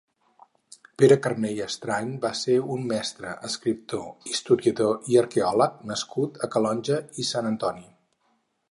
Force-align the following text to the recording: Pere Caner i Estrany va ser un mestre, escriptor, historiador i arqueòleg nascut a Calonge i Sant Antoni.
Pere 1.01 1.17
Caner 1.25 1.51
i 1.57 1.61
Estrany 1.65 2.09
va 2.23 2.31
ser 2.39 2.57
un 2.77 2.87
mestre, 2.93 3.35
escriptor, 3.51 4.09
historiador 4.33 5.13
i 5.13 5.21
arqueòleg 5.25 5.81
nascut 5.93 6.43
a 6.49 6.53
Calonge 6.57 7.01
i 7.27 7.33
Sant 7.35 7.55
Antoni. 7.55 7.89